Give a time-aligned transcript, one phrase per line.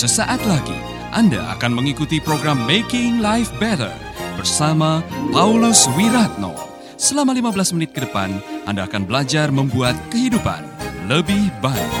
[0.00, 0.80] Sesaat lagi
[1.12, 3.92] Anda akan mengikuti program Making Life Better
[4.32, 6.56] bersama Paulus Wiratno.
[6.96, 10.64] Selama 15 menit ke depan, Anda akan belajar membuat kehidupan
[11.04, 11.92] lebih baik.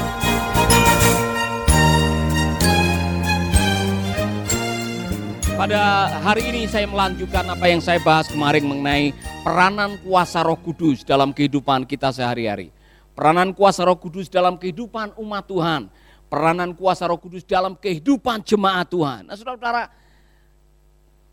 [5.60, 9.12] Pada hari ini saya melanjutkan apa yang saya bahas kemarin mengenai
[9.44, 12.72] peranan kuasa Roh Kudus dalam kehidupan kita sehari-hari.
[13.12, 15.92] Peranan kuasa Roh Kudus dalam kehidupan umat Tuhan.
[16.30, 19.26] Peranan kuasa Roh Kudus dalam kehidupan jemaat Tuhan.
[19.26, 19.90] Nah, Saudara-saudara,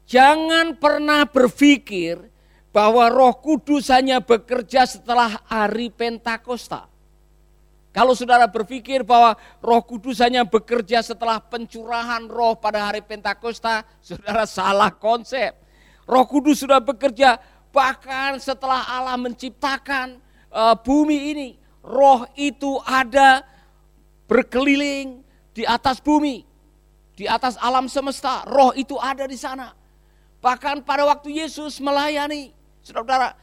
[0.09, 2.17] jangan pernah berpikir
[2.73, 6.89] bahwa Roh Kudus hanya bekerja setelah hari Pentakosta.
[7.97, 14.45] Kalau saudara berpikir bahwa roh kudus hanya bekerja setelah pencurahan roh pada hari Pentakosta, saudara
[14.59, 15.57] salah konsep.
[16.05, 17.41] Roh kudus sudah bekerja
[17.73, 20.21] bahkan setelah Allah menciptakan
[20.53, 21.49] uh, bumi ini.
[21.81, 23.41] Roh itu ada
[24.27, 25.23] berkeliling
[25.55, 26.43] di atas bumi,
[27.15, 28.45] di atas alam semesta.
[28.45, 29.73] Roh itu ada di sana.
[30.43, 32.53] Bahkan pada waktu Yesus melayani,
[32.85, 33.33] saudara-saudara,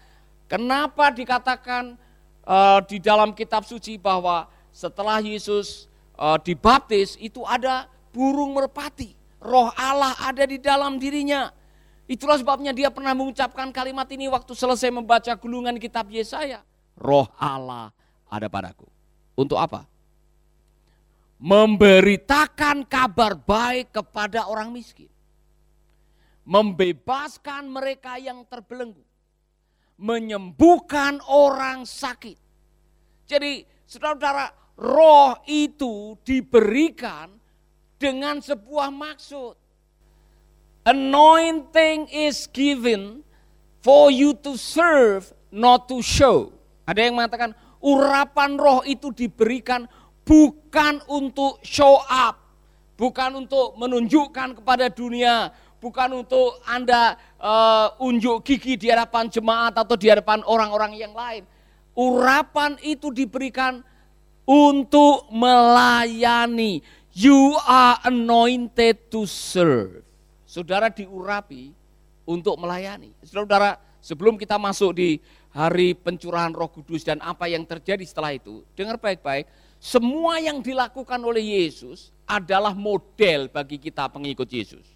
[0.46, 1.98] kenapa dikatakan
[2.46, 9.18] uh, di dalam kitab suci bahwa setelah Yesus uh, dibaptis itu ada burung merpati.
[9.42, 11.50] Roh Allah ada di dalam dirinya.
[12.04, 16.60] Itulah sebabnya dia pernah mengucapkan kalimat ini waktu selesai membaca gulungan kitab Yesaya.
[17.00, 17.90] Roh Allah
[18.28, 18.86] ada padaku.
[19.34, 19.88] Untuk apa?
[21.38, 25.10] Memberitakan kabar baik kepada orang miskin.
[26.44, 29.04] Membebaskan mereka yang terbelenggu
[29.98, 32.38] menyembuhkan orang sakit.
[33.24, 34.46] Jadi saudara-saudara,
[34.76, 37.30] roh itu diberikan
[37.96, 39.54] dengan sebuah maksud.
[40.84, 43.24] Anointing is given
[43.80, 46.52] for you to serve, not to show.
[46.84, 49.88] Ada yang mengatakan urapan roh itu diberikan
[50.24, 52.40] bukan untuk show up,
[52.96, 59.94] bukan untuk menunjukkan kepada dunia, bukan untuk Anda uh, unjuk gigi di hadapan jemaat atau
[59.94, 61.44] di hadapan orang-orang yang lain.
[61.94, 63.84] Urapan itu diberikan
[64.48, 66.82] untuk melayani.
[67.14, 70.02] You are anointed to serve.
[70.42, 71.70] Saudara diurapi
[72.26, 73.14] untuk melayani.
[73.22, 75.22] Saudara, sebelum kita masuk di
[75.54, 79.46] hari pencurahan Roh Kudus dan apa yang terjadi setelah itu, dengar baik-baik,
[79.84, 84.88] semua yang dilakukan oleh Yesus adalah model bagi kita pengikut Yesus.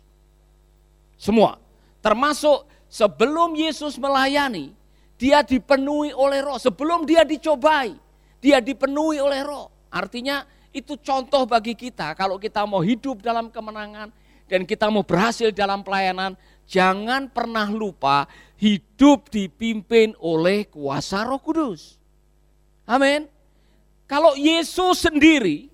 [1.21, 1.60] Semua.
[2.00, 4.72] Termasuk sebelum Yesus melayani,
[5.21, 6.56] dia dipenuhi oleh roh.
[6.56, 7.93] Sebelum dia dicobai,
[8.41, 9.69] dia dipenuhi oleh roh.
[9.93, 14.09] Artinya itu contoh bagi kita kalau kita mau hidup dalam kemenangan
[14.48, 16.32] dan kita mau berhasil dalam pelayanan,
[16.65, 18.25] jangan pernah lupa
[18.56, 22.00] hidup dipimpin oleh kuasa Roh Kudus.
[22.88, 23.28] Amin.
[24.09, 25.69] Kalau Yesus sendiri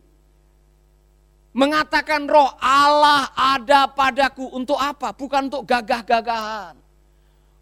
[1.55, 5.15] mengatakan roh Allah ada padaku untuk apa?
[5.15, 6.75] Bukan untuk gagah-gagahan.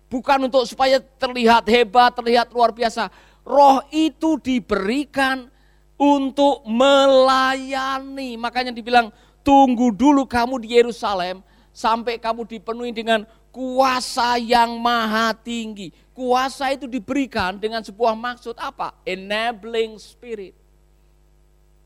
[0.09, 3.12] Bukan untuk supaya terlihat hebat, terlihat luar biasa.
[3.44, 5.53] Roh itu diberikan
[6.00, 8.41] untuk melayani.
[8.41, 9.12] Makanya dibilang
[9.44, 15.93] tunggu dulu kamu di Yerusalem sampai kamu dipenuhi dengan kuasa yang maha tinggi.
[16.16, 18.97] Kuasa itu diberikan dengan sebuah maksud apa?
[19.04, 20.61] Enabling spirit.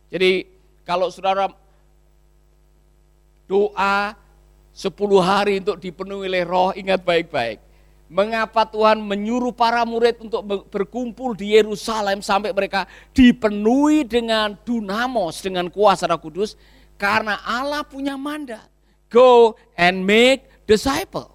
[0.06, 0.47] Jadi
[0.87, 1.50] kalau saudara
[3.47, 4.15] doa
[4.77, 7.65] 10 hari untuk dipenuhi oleh roh, ingat baik-baik.
[8.06, 15.67] Mengapa Tuhan menyuruh para murid untuk berkumpul di Yerusalem sampai mereka dipenuhi dengan dunamos, dengan
[15.67, 16.55] kuasa roh kudus?
[16.94, 18.62] Karena Allah punya mandat.
[19.11, 21.34] Go and make disciple.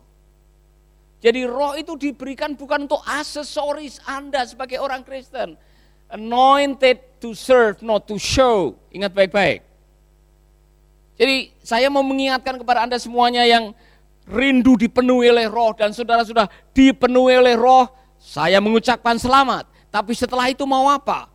[1.22, 5.53] Jadi roh itu diberikan bukan untuk aksesoris Anda sebagai orang Kristen.
[6.12, 8.76] Anointed to serve, not to show.
[8.92, 9.64] Ingat baik-baik.
[11.16, 13.72] Jadi saya mau mengingatkan kepada Anda semuanya yang
[14.26, 17.88] rindu dipenuhi oleh roh dan saudara sudah dipenuhi oleh roh,
[18.18, 19.70] saya mengucapkan selamat.
[19.94, 21.30] Tapi setelah itu mau apa?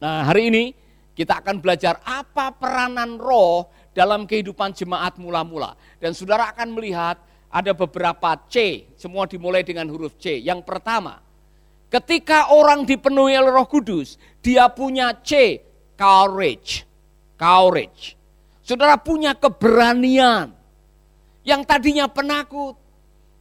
[0.00, 0.64] Nah hari ini
[1.12, 5.76] kita akan belajar apa peranan roh dalam kehidupan jemaat mula-mula.
[6.00, 7.20] Dan saudara akan melihat
[7.50, 10.40] ada beberapa C, semua dimulai dengan huruf C.
[10.40, 11.20] Yang pertama,
[11.90, 15.60] ketika orang dipenuhi oleh roh kudus, dia punya C,
[15.98, 16.86] courage.
[17.36, 18.16] Courage.
[18.62, 20.54] Saudara punya keberanian.
[21.42, 22.76] Yang tadinya penakut,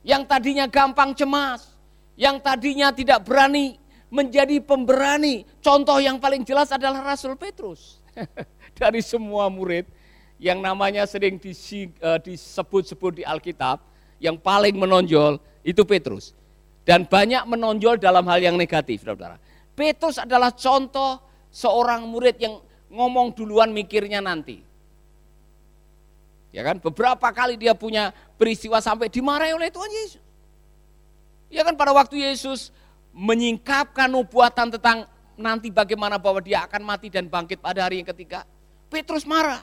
[0.01, 1.75] yang tadinya gampang cemas,
[2.15, 3.77] yang tadinya tidak berani
[4.09, 5.45] menjadi pemberani.
[5.61, 8.01] Contoh yang paling jelas adalah Rasul Petrus.
[8.79, 9.85] Dari semua murid
[10.39, 13.83] yang namanya sering eh, disebut-sebut di Alkitab,
[14.23, 16.31] yang paling menonjol itu Petrus.
[16.89, 19.37] Dan banyak menonjol dalam hal yang negatif, saudara.
[19.77, 21.21] Petrus adalah contoh
[21.53, 22.57] seorang murid yang
[22.89, 24.65] ngomong duluan mikirnya nanti.
[26.49, 28.09] Ya kan, beberapa kali dia punya
[28.41, 30.23] peristiwa sampai dimarahi oleh Tuhan Yesus.
[31.53, 32.73] Ya kan pada waktu Yesus
[33.13, 35.05] menyingkapkan nubuatan tentang
[35.37, 38.49] nanti bagaimana bahwa dia akan mati dan bangkit pada hari yang ketiga.
[38.89, 39.61] Petrus marah.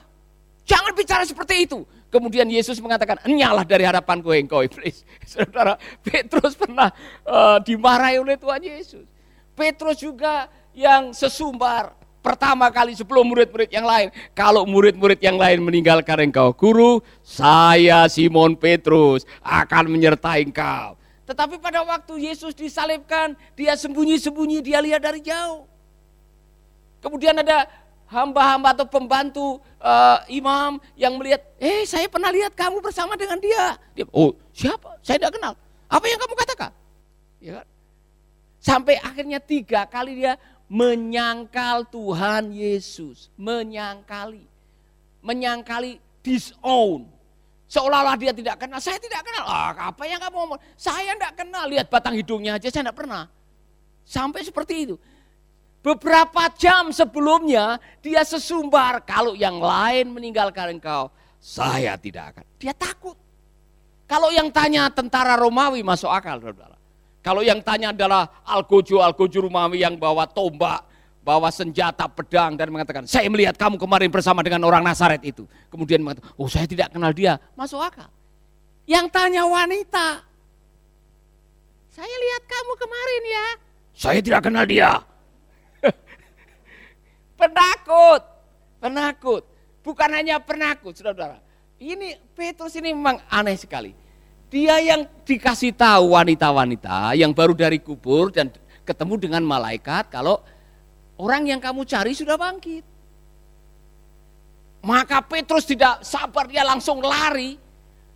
[0.63, 1.83] Jangan bicara seperti itu.
[2.07, 5.03] Kemudian Yesus mengatakan, enyalah dari hadapanku engkau iblis.
[5.27, 6.87] Saudara, Petrus pernah
[7.27, 9.03] uh, dimarahi oleh Tuhan Yesus.
[9.51, 14.07] Petrus juga yang sesumbar pertama kali sebelum murid-murid yang lain.
[14.31, 20.99] Kalau murid-murid yang lain meninggalkan engkau, guru, saya Simon Petrus akan menyertai engkau.
[21.27, 25.67] Tetapi pada waktu Yesus disalibkan, dia sembunyi-sembunyi, dia lihat dari jauh.
[27.03, 27.67] Kemudian ada
[28.07, 33.75] hamba-hamba atau pembantu uh, imam yang melihat, eh saya pernah lihat kamu bersama dengan dia.
[33.93, 34.97] dia oh siapa?
[35.03, 35.53] Saya tidak kenal.
[35.87, 36.71] Apa yang kamu katakan?
[37.39, 37.67] Ya kan?
[38.57, 40.35] Sampai akhirnya tiga kali dia
[40.67, 43.31] menyangkal Tuhan Yesus.
[43.39, 44.43] Menyangkali.
[45.23, 47.07] Menyangkali disown.
[47.67, 48.79] Seolah-olah dia tidak kenal.
[48.79, 49.43] Saya tidak kenal.
[49.43, 50.59] Ah, apa yang kamu ngomong?
[50.79, 51.67] Saya tidak kenal.
[51.67, 53.27] Lihat batang hidungnya aja saya tidak pernah.
[54.07, 54.95] Sampai seperti itu.
[55.85, 59.05] Beberapa jam sebelumnya dia sesumbar.
[59.07, 61.07] Kalau yang lain meninggalkan engkau,
[61.37, 62.45] saya tidak akan.
[62.59, 63.15] Dia takut.
[64.07, 66.39] Kalau yang tanya tentara Romawi masuk akal.
[67.23, 70.87] Kalau yang tanya adalah Algojo, Algojo Romawi yang bawa tombak,
[71.27, 75.43] bawa senjata pedang dan mengatakan, saya melihat kamu kemarin bersama dengan orang Nasaret itu.
[75.67, 77.35] Kemudian mengatakan, oh saya tidak kenal dia.
[77.59, 78.07] Masuk akal.
[78.87, 80.23] Yang tanya wanita,
[81.91, 83.47] saya lihat kamu kemarin ya.
[83.91, 85.03] Saya tidak kenal dia.
[87.39, 88.21] Penakut,
[88.83, 89.43] penakut.
[89.85, 91.39] Bukan hanya penakut, saudara-saudara.
[91.77, 93.93] Ini Petrus ini memang aneh sekali.
[94.49, 98.49] Dia yang dikasih tahu wanita-wanita yang baru dari kubur dan
[98.83, 100.41] ketemu dengan malaikat kalau
[101.17, 102.85] Orang yang kamu cari sudah bangkit.
[104.85, 107.57] Maka Petrus tidak sabar, dia langsung lari.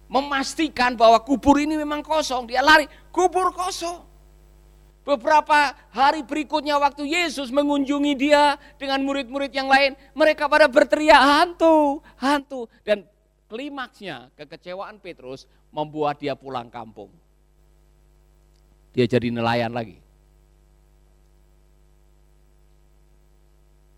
[0.05, 2.45] Memastikan bahwa kubur ini memang kosong.
[2.45, 4.05] Dia lari, kubur kosong.
[5.11, 9.99] Beberapa hari berikutnya waktu Yesus mengunjungi dia dengan murid-murid yang lain.
[10.15, 12.71] Mereka pada berteriak, hantu, hantu.
[12.87, 13.03] Dan
[13.51, 17.11] klimaksnya kekecewaan Petrus membuat dia pulang kampung.
[18.95, 19.99] Dia jadi nelayan lagi.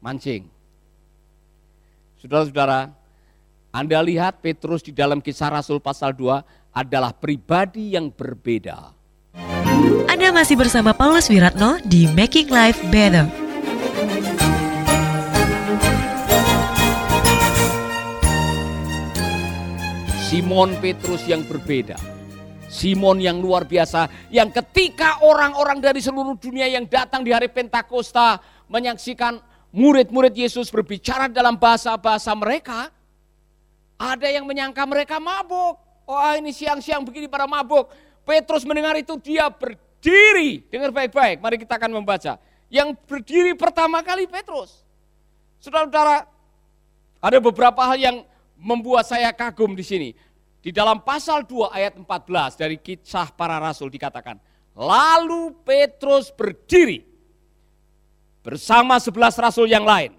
[0.03, 0.51] mancing.
[2.19, 2.91] Saudara-saudara,
[3.71, 8.91] Anda lihat Petrus di dalam kisah Rasul pasal 2 adalah pribadi yang berbeda.
[10.07, 13.25] Anda masih bersama Paulus Wiratno di Making Life Better.
[20.33, 21.93] Simon Petrus yang berbeda.
[22.65, 28.41] Simon yang luar biasa, yang ketika orang-orang dari seluruh dunia yang datang di hari Pentakosta
[28.65, 29.37] menyaksikan
[29.69, 32.89] murid-murid Yesus berbicara dalam bahasa-bahasa mereka,
[33.93, 35.77] ada yang menyangka mereka mabuk.
[36.09, 37.93] Oh ini siang-siang begini para mabuk.
[38.23, 40.63] Petrus mendengar itu dia berdiri.
[40.71, 42.39] Dengar baik-baik, mari kita akan membaca.
[42.71, 44.83] Yang berdiri pertama kali Petrus.
[45.59, 46.27] Saudara-saudara,
[47.23, 48.17] ada beberapa hal yang
[48.59, 50.09] membuat saya kagum di sini.
[50.63, 54.39] Di dalam pasal 2 ayat 14 dari kisah para rasul dikatakan,
[54.73, 57.05] Lalu Petrus berdiri
[58.41, 60.15] bersama sebelas rasul yang lain.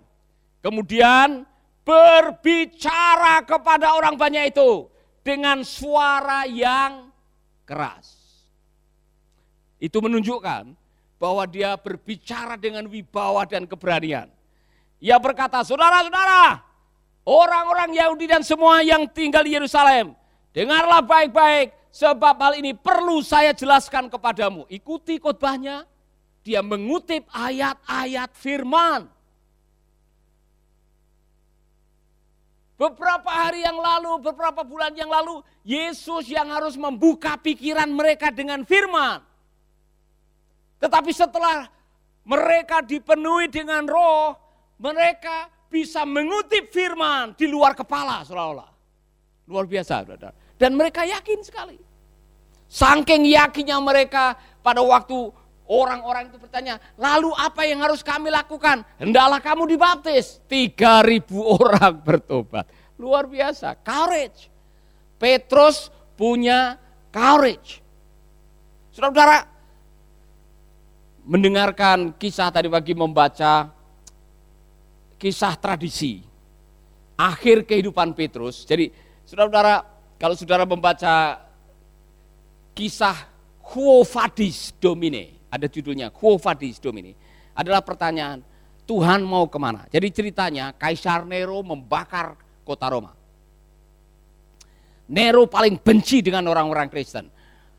[0.62, 1.44] Kemudian
[1.84, 4.88] berbicara kepada orang banyak itu
[5.20, 7.12] dengan suara yang
[7.64, 8.16] keras.
[9.80, 10.72] Itu menunjukkan
[11.18, 14.28] bahwa dia berbicara dengan wibawa dan keberanian.
[15.00, 16.60] Ia berkata, saudara-saudara,
[17.24, 20.16] orang-orang Yahudi dan semua yang tinggal di Yerusalem,
[20.52, 24.64] dengarlah baik-baik, sebab hal ini perlu saya jelaskan kepadamu.
[24.72, 25.84] Ikuti khotbahnya,
[26.44, 29.13] dia mengutip ayat-ayat firman.
[32.84, 38.60] Beberapa hari yang lalu, beberapa bulan yang lalu, Yesus yang harus membuka pikiran mereka dengan
[38.60, 39.24] firman.
[40.84, 41.64] Tetapi setelah
[42.28, 44.36] mereka dipenuhi dengan roh,
[44.76, 48.68] mereka bisa mengutip firman di luar kepala seolah-olah.
[49.48, 50.04] Luar biasa,
[50.60, 51.80] Dan mereka yakin sekali.
[52.68, 55.32] Saking yakinnya mereka pada waktu
[55.64, 58.84] Orang-orang itu bertanya, lalu apa yang harus kami lakukan?
[59.00, 60.36] Hendaklah kamu dibaptis.
[60.44, 61.24] 3000
[61.56, 62.68] orang bertobat.
[63.00, 64.52] Luar biasa, courage.
[65.16, 65.88] Petrus
[66.20, 66.76] punya
[67.08, 67.80] courage.
[68.92, 69.48] Saudara-saudara,
[71.24, 73.72] mendengarkan kisah tadi pagi membaca
[75.16, 76.20] kisah tradisi.
[77.16, 78.68] Akhir kehidupan Petrus.
[78.68, 78.92] Jadi
[79.24, 79.80] saudara-saudara,
[80.20, 81.40] kalau saudara membaca
[82.76, 83.16] kisah
[83.64, 87.14] Quo Vadis Domine, ada judulnya Quo Vadis Domini,
[87.54, 88.42] adalah pertanyaan,
[88.82, 89.86] Tuhan mau ke mana.
[89.86, 92.34] Jadi ceritanya Kaisar Nero membakar
[92.66, 93.14] kota Roma.
[95.06, 97.30] Nero paling benci dengan orang-orang Kristen.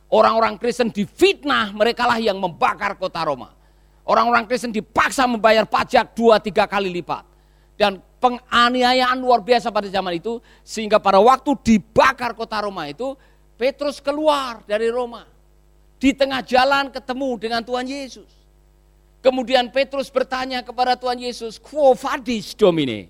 [0.08, 3.52] Orang-orang Kristen difitnah, merekalah yang membakar kota Roma.
[4.06, 7.26] Orang-orang Kristen dipaksa membayar pajak dua tiga kali lipat.
[7.76, 13.18] Dan penganiayaan luar biasa pada zaman itu, sehingga pada waktu dibakar kota Roma itu,
[13.60, 15.35] Petrus keluar dari Roma.
[15.96, 18.30] Di tengah jalan ketemu dengan Tuhan Yesus.
[19.26, 23.10] Kemudian Petrus bertanya kepada Tuhan Yesus, Quo vadis domine?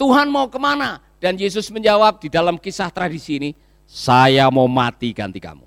[0.00, 1.04] Tuhan mau ke mana?
[1.20, 3.50] Dan Yesus menjawab di dalam kisah tradisi ini,
[3.84, 5.64] saya mau mati ganti kamu.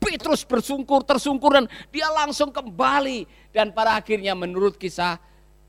[0.00, 3.28] Petrus bersungkur, tersungkur dan dia langsung kembali.
[3.52, 5.20] Dan pada akhirnya menurut kisah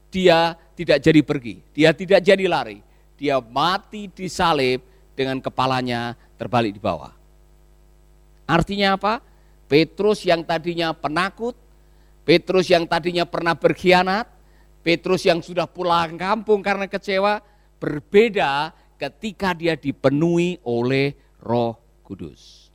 [0.07, 2.79] dia tidak jadi pergi, dia tidak jadi lari.
[3.19, 4.83] Dia mati di salib
[5.15, 7.20] dengan kepalanya terbalik di bawah.
[8.51, 9.23] Artinya apa?
[9.71, 11.55] Petrus yang tadinya penakut,
[12.27, 14.27] Petrus yang tadinya pernah berkhianat,
[14.83, 17.39] Petrus yang sudah pulang kampung karena kecewa,
[17.79, 22.67] berbeda ketika dia dipenuhi oleh Roh Kudus.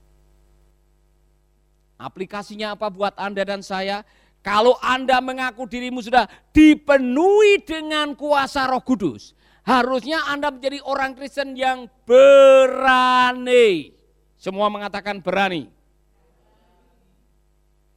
[2.01, 4.01] Aplikasinya apa buat Anda dan saya?
[4.41, 6.25] Kalau Anda mengaku dirimu sudah
[6.57, 9.37] dipenuhi dengan kuasa Roh Kudus,
[9.69, 13.96] harusnya Anda menjadi orang Kristen yang berani.
[14.37, 15.69] Semua mengatakan berani.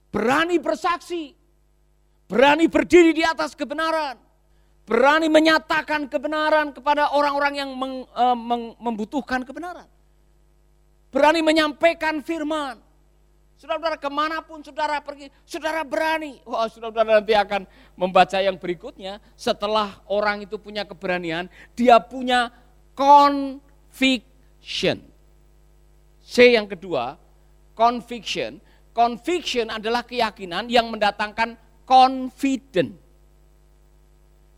[0.09, 1.37] Berani bersaksi.
[2.25, 4.17] Berani berdiri di atas kebenaran.
[4.89, 9.85] Berani menyatakan kebenaran kepada orang-orang yang meng, uh, meng, membutuhkan kebenaran.
[11.13, 12.89] Berani menyampaikan firman
[13.59, 16.39] Saudara-saudara ke mana pun saudara pergi, saudara berani.
[16.47, 17.67] Wah saudara-saudara nanti akan
[17.99, 19.19] membaca yang berikutnya.
[19.35, 22.55] Setelah orang itu punya keberanian, dia punya
[22.95, 25.03] conviction.
[26.29, 27.17] C yang kedua,
[27.73, 28.61] conviction.
[28.93, 31.57] Conviction adalah keyakinan yang mendatangkan
[31.89, 32.93] confident.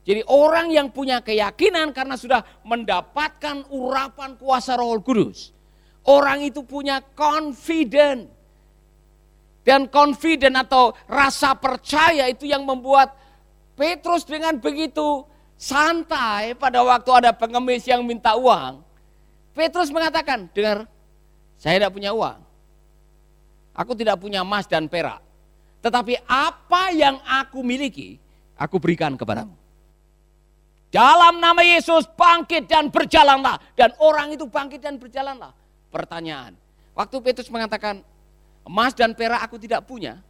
[0.04, 5.56] Jadi orang yang punya keyakinan karena sudah mendapatkan urapan kuasa roh kudus.
[6.04, 8.28] Orang itu punya confident
[9.62, 13.14] dan confident atau rasa percaya itu yang membuat
[13.78, 15.24] Petrus dengan begitu
[15.56, 18.82] santai pada waktu ada pengemis yang minta uang.
[19.54, 20.90] Petrus mengatakan, dengar,
[21.62, 22.42] saya tidak punya uang.
[23.78, 25.22] Aku tidak punya emas dan perak.
[25.86, 28.18] Tetapi apa yang aku miliki,
[28.58, 29.54] aku berikan kepadamu.
[30.90, 33.62] Dalam nama Yesus bangkit dan berjalanlah.
[33.78, 35.54] Dan orang itu bangkit dan berjalanlah.
[35.94, 36.58] Pertanyaan,
[36.98, 38.02] waktu Petrus mengatakan,
[38.62, 40.22] Emas dan perak aku tidak punya.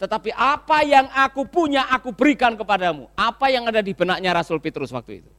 [0.00, 3.08] Tetapi apa yang aku punya aku berikan kepadamu.
[3.14, 5.30] Apa yang ada di benaknya Rasul Petrus waktu itu?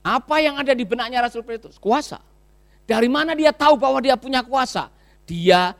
[0.00, 1.76] Apa yang ada di benaknya Rasul Petrus?
[1.76, 2.22] Kuasa.
[2.88, 4.88] Dari mana dia tahu bahwa dia punya kuasa?
[5.28, 5.76] Dia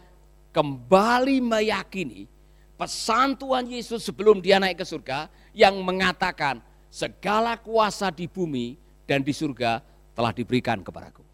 [0.53, 2.29] kembali meyakini
[2.77, 6.61] pesan Tuhan Yesus sebelum dia naik ke surga yang mengatakan
[6.93, 8.77] segala kuasa di bumi
[9.09, 9.81] dan di surga
[10.13, 11.25] telah diberikan kepadaku.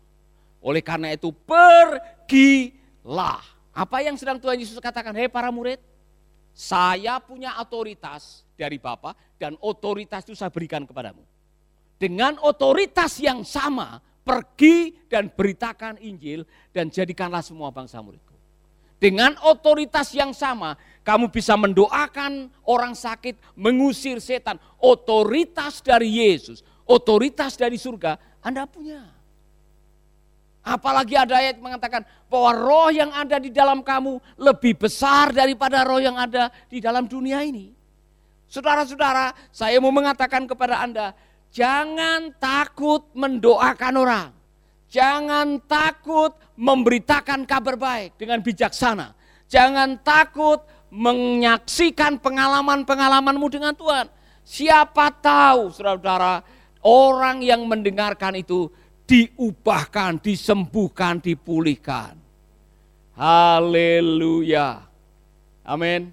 [0.63, 3.43] Oleh karena itu pergilah
[3.75, 5.11] apa yang sedang Tuhan Yesus katakan?
[5.11, 5.83] Hei para murid,
[6.55, 11.27] saya punya otoritas dari Bapa dan otoritas itu saya berikan kepadamu.
[11.99, 18.35] Dengan otoritas yang sama, pergi dan beritakan Injil dan jadikanlah semua bangsa muridku.
[18.99, 24.57] Dengan otoritas yang sama, kamu bisa mendoakan orang sakit, mengusir setan.
[24.81, 29.05] Otoritas dari Yesus, otoritas dari surga, Anda punya.
[30.65, 36.01] Apalagi ada ayat mengatakan bahwa roh yang ada di dalam kamu lebih besar daripada roh
[36.01, 37.77] yang ada di dalam dunia ini.
[38.49, 41.13] Saudara-saudara, saya mau mengatakan kepada Anda,
[41.55, 44.29] jangan takut mendoakan orang.
[44.91, 49.15] Jangan takut memberitakan kabar baik dengan bijaksana.
[49.47, 54.07] Jangan takut menyaksikan pengalaman-pengalamanmu dengan Tuhan.
[54.47, 56.47] Siapa tahu, saudara-saudara,
[56.83, 58.71] orang yang mendengarkan itu
[59.09, 62.15] diubahkan, disembuhkan, dipulihkan.
[63.19, 64.87] Haleluya.
[65.67, 66.13] Amin.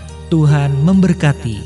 [0.31, 1.59] Tuhan memberkati.